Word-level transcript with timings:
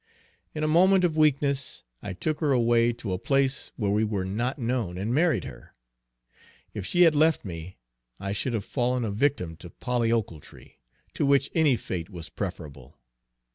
In 0.55 0.63
a 0.63 0.67
moment 0.67 1.03
of 1.03 1.15
weakness 1.15 1.83
I 2.01 2.13
took 2.13 2.39
her 2.39 2.51
away 2.51 2.91
to 2.93 3.13
a 3.13 3.19
place 3.19 3.71
where 3.75 3.91
we 3.91 4.03
were 4.03 4.25
not 4.25 4.57
known, 4.57 4.97
and 4.97 5.13
married 5.13 5.43
her. 5.43 5.75
If 6.73 6.87
she 6.87 7.03
had 7.03 7.13
left 7.13 7.45
me, 7.45 7.77
I 8.19 8.31
should 8.31 8.55
have 8.55 8.65
fallen 8.65 9.05
a 9.05 9.11
victim 9.11 9.55
to 9.57 9.69
Polly 9.69 10.11
Ochiltree, 10.11 10.79
to 11.13 11.23
which 11.23 11.51
any 11.53 11.77
fate 11.77 12.09
was 12.09 12.29
preferable. 12.29 12.97